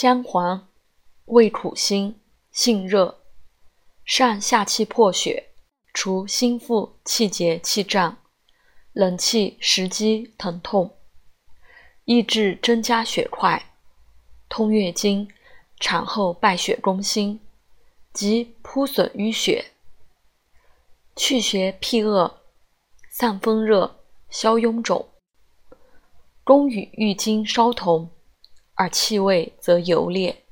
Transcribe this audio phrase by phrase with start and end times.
[0.00, 0.68] 姜黄，
[1.24, 2.20] 味苦辛，
[2.52, 3.18] 性热，
[4.04, 5.48] 上下气破血，
[5.92, 8.16] 除心腹气结气胀，
[8.92, 10.96] 冷气食积疼痛，
[12.04, 13.72] 抑制增加血块，
[14.48, 15.28] 通月经，
[15.80, 17.40] 产后败血攻心
[18.12, 19.72] 及扑损淤血，
[21.16, 22.38] 去邪辟恶，
[23.10, 25.08] 散风热，消臃肿，
[26.44, 28.12] 宫羽郁金烧同。
[28.78, 30.44] 而气味则油烈。